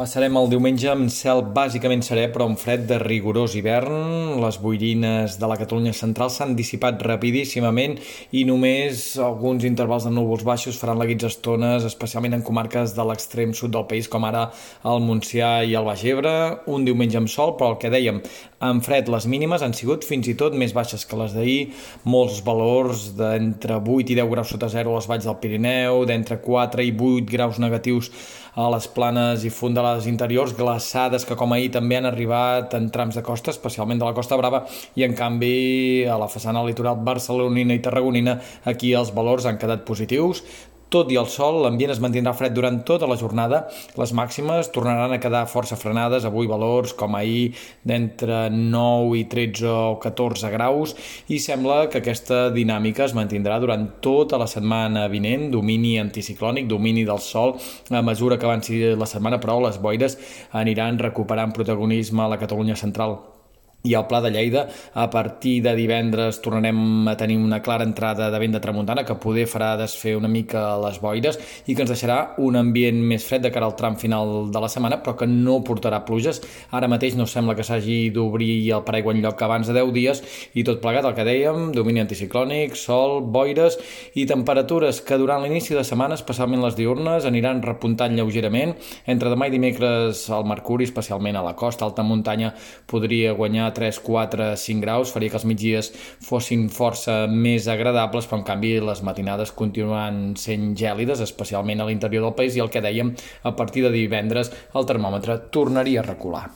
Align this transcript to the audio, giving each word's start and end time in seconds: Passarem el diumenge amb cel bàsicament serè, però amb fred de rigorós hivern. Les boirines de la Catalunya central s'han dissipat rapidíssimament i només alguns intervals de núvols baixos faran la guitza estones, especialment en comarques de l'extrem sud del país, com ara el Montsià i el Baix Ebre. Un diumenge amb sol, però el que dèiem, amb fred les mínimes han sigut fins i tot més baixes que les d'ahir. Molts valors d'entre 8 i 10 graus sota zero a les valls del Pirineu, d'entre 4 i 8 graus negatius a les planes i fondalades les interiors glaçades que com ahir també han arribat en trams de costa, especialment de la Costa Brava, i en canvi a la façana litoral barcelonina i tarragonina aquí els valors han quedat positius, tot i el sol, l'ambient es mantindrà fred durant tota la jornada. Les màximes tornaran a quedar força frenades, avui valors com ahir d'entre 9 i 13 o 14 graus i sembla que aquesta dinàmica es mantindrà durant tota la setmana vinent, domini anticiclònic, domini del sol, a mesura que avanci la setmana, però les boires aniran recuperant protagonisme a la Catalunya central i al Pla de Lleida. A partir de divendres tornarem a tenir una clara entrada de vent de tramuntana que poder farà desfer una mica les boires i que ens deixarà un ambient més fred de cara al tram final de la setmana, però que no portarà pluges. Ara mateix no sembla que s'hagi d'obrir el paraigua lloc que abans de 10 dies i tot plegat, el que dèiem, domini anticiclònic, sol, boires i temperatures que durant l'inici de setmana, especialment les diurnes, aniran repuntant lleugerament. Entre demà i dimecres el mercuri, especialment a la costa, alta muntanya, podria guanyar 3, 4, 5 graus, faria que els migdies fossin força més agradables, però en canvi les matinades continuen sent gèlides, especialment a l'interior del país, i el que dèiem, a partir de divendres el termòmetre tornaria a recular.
Passarem 0.00 0.32
el 0.40 0.46
diumenge 0.48 0.86
amb 0.88 1.10
cel 1.12 1.42
bàsicament 1.52 2.00
serè, 2.00 2.22
però 2.32 2.46
amb 2.48 2.56
fred 2.56 2.86
de 2.88 2.96
rigorós 3.02 3.52
hivern. 3.58 4.38
Les 4.40 4.56
boirines 4.56 5.34
de 5.36 5.50
la 5.50 5.58
Catalunya 5.60 5.92
central 5.92 6.30
s'han 6.32 6.54
dissipat 6.56 7.02
rapidíssimament 7.04 7.98
i 8.32 8.46
només 8.48 9.02
alguns 9.20 9.66
intervals 9.68 10.06
de 10.08 10.14
núvols 10.16 10.46
baixos 10.48 10.78
faran 10.80 10.96
la 10.96 11.04
guitza 11.10 11.28
estones, 11.28 11.84
especialment 11.84 12.38
en 12.38 12.46
comarques 12.46 12.96
de 12.96 13.06
l'extrem 13.10 13.52
sud 13.52 13.76
del 13.76 13.84
país, 13.92 14.08
com 14.08 14.24
ara 14.24 14.46
el 14.88 15.04
Montsià 15.04 15.58
i 15.68 15.76
el 15.76 15.84
Baix 15.92 16.06
Ebre. 16.08 16.34
Un 16.72 16.88
diumenge 16.88 17.20
amb 17.20 17.28
sol, 17.28 17.58
però 17.60 17.74
el 17.74 17.80
que 17.84 17.92
dèiem, 17.92 18.24
amb 18.64 18.80
fred 18.84 19.12
les 19.12 19.28
mínimes 19.28 19.60
han 19.60 19.76
sigut 19.76 20.08
fins 20.08 20.32
i 20.32 20.38
tot 20.40 20.56
més 20.56 20.72
baixes 20.72 21.04
que 21.04 21.20
les 21.20 21.36
d'ahir. 21.36 21.74
Molts 22.08 22.40
valors 22.48 23.10
d'entre 23.20 23.76
8 23.84 24.16
i 24.16 24.22
10 24.22 24.32
graus 24.32 24.56
sota 24.56 24.72
zero 24.72 24.96
a 24.96 25.02
les 25.02 25.12
valls 25.12 25.28
del 25.28 25.40
Pirineu, 25.44 26.06
d'entre 26.08 26.40
4 26.40 26.88
i 26.88 26.96
8 26.96 27.28
graus 27.36 27.60
negatius 27.60 28.08
a 28.54 28.68
les 28.74 28.88
planes 28.90 29.44
i 29.46 29.50
fondalades 29.54 30.00
les 30.00 30.08
interiors 30.08 30.54
glaçades 30.56 31.26
que 31.28 31.36
com 31.36 31.52
ahir 31.52 31.70
també 31.74 31.98
han 31.98 32.08
arribat 32.08 32.74
en 32.78 32.88
trams 32.94 33.18
de 33.18 33.24
costa, 33.26 33.52
especialment 33.52 34.00
de 34.00 34.06
la 34.08 34.16
Costa 34.16 34.38
Brava, 34.40 34.64
i 34.96 35.04
en 35.04 35.16
canvi 35.18 36.06
a 36.08 36.16
la 36.20 36.28
façana 36.32 36.64
litoral 36.64 37.00
barcelonina 37.04 37.76
i 37.76 37.82
tarragonina 37.84 38.38
aquí 38.64 38.94
els 38.96 39.12
valors 39.16 39.46
han 39.46 39.60
quedat 39.60 39.84
positius, 39.88 40.44
tot 40.90 41.10
i 41.14 41.18
el 41.20 41.28
sol, 41.30 41.60
l'ambient 41.64 41.94
es 41.94 42.00
mantindrà 42.02 42.34
fred 42.36 42.54
durant 42.56 42.80
tota 42.86 43.08
la 43.10 43.16
jornada. 43.20 43.62
Les 44.00 44.12
màximes 44.16 44.72
tornaran 44.74 45.14
a 45.14 45.20
quedar 45.22 45.46
força 45.50 45.78
frenades, 45.78 46.26
avui 46.26 46.50
valors 46.50 46.92
com 46.98 47.14
ahir 47.14 47.52
d'entre 47.86 48.42
9 48.50 49.16
i 49.20 49.24
13 49.30 49.70
o 49.70 49.96
14 50.02 50.50
graus 50.52 50.96
i 51.30 51.38
sembla 51.38 51.84
que 51.90 52.02
aquesta 52.02 52.42
dinàmica 52.54 53.06
es 53.06 53.14
mantindrà 53.16 53.60
durant 53.62 53.86
tota 54.04 54.38
la 54.40 54.50
setmana 54.50 55.06
vinent, 55.12 55.48
domini 55.54 55.96
anticiclònic, 56.02 56.68
domini 56.68 57.06
del 57.06 57.22
sol, 57.22 57.56
a 57.90 58.02
mesura 58.02 58.38
que 58.38 58.48
avanci 58.50 58.82
la 58.98 59.08
setmana, 59.08 59.40
però 59.40 59.60
les 59.62 59.78
boires 59.80 60.18
aniran 60.52 60.98
recuperant 60.98 61.54
protagonisme 61.54 62.24
a 62.24 62.32
la 62.34 62.40
Catalunya 62.40 62.76
central 62.76 63.20
i 63.82 63.94
al 63.94 64.06
Pla 64.06 64.20
de 64.20 64.30
Lleida. 64.30 64.66
A 64.94 65.08
partir 65.10 65.62
de 65.62 65.74
divendres 65.76 66.40
tornarem 66.42 67.08
a 67.08 67.16
tenir 67.16 67.38
una 67.38 67.62
clara 67.62 67.84
entrada 67.84 68.30
de 68.30 68.38
vent 68.38 68.52
de 68.52 68.60
tramuntana 68.60 69.04
que 69.04 69.16
poder 69.16 69.46
farà 69.48 69.76
desfer 69.80 70.16
una 70.16 70.28
mica 70.28 70.76
les 70.82 71.00
boires 71.00 71.38
i 71.66 71.74
que 71.74 71.84
ens 71.84 71.92
deixarà 71.92 72.34
un 72.38 72.58
ambient 72.60 73.00
més 73.00 73.24
fred 73.24 73.42
de 73.44 73.52
cara 73.52 73.66
al 73.66 73.76
tram 73.78 73.96
final 73.96 74.50
de 74.52 74.60
la 74.60 74.68
setmana, 74.68 75.00
però 75.02 75.16
que 75.16 75.26
no 75.26 75.60
portarà 75.64 76.02
pluges. 76.04 76.42
Ara 76.70 76.88
mateix 76.88 77.16
no 77.16 77.26
sembla 77.26 77.56
que 77.56 77.64
s'hagi 77.64 78.10
d'obrir 78.14 78.70
el 78.70 78.84
paraigua 78.84 79.14
lloc 79.14 79.38
que 79.38 79.44
abans 79.44 79.66
de 79.66 79.74
10 79.74 79.92
dies 79.92 80.22
i 80.54 80.64
tot 80.64 80.80
plegat, 80.80 81.04
el 81.04 81.16
que 81.16 81.26
dèiem, 81.26 81.70
domini 81.74 82.02
anticiclònic, 82.04 82.76
sol, 82.76 83.20
boires 83.22 83.78
i 84.14 84.26
temperatures 84.28 85.00
que 85.00 85.18
durant 85.18 85.42
l'inici 85.42 85.74
de 85.74 85.84
setmana, 85.84 86.18
especialment 86.18 86.62
les 86.62 86.76
diurnes, 86.76 87.26
aniran 87.26 87.62
repuntant 87.64 88.14
lleugerament. 88.16 88.76
Entre 89.06 89.32
demà 89.32 89.48
i 89.48 89.54
dimecres 89.54 90.26
el 90.30 90.46
mercuri, 90.48 90.86
especialment 90.88 91.36
a 91.36 91.44
la 91.44 91.56
costa, 91.56 91.84
alta 91.84 92.04
muntanya, 92.06 92.52
podria 92.90 93.32
guanyar 93.36 93.69
3, 93.76 94.00
4, 94.06 94.48
5 94.56 94.84
graus, 94.84 95.12
faria 95.14 95.32
que 95.32 95.40
els 95.40 95.46
migdies 95.48 95.92
fossin 96.24 96.68
força 96.72 97.24
més 97.30 97.68
agradables, 97.68 98.28
però 98.30 98.40
en 98.40 98.48
canvi 98.48 98.76
les 98.84 99.04
matinades 99.06 99.54
continuen 99.56 100.34
sent 100.40 100.72
gèlides, 100.78 101.22
especialment 101.26 101.82
a 101.82 101.90
l'interior 101.90 102.28
del 102.28 102.38
país, 102.38 102.56
i 102.56 102.64
el 102.64 102.72
que 102.72 102.84
dèiem, 102.84 103.14
a 103.42 103.54
partir 103.56 103.86
de 103.86 103.94
divendres 103.94 104.52
el 104.74 104.88
termòmetre 104.88 105.40
tornaria 105.54 106.04
a 106.04 106.10
recular. 106.12 106.48